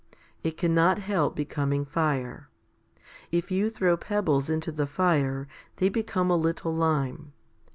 It 0.41 0.57
cannot 0.57 0.97
help 0.97 1.35
becoming 1.35 1.85
fire. 1.85 2.49
If 3.31 3.51
you 3.51 3.69
throw 3.69 3.97
pebbles 3.97 4.49
into 4.49 4.71
the 4.71 4.87
fire, 4.87 5.47
they 5.75 5.89
become 5.89 6.31
a 6.31 6.35
little 6.35 6.73
lime. 6.73 7.33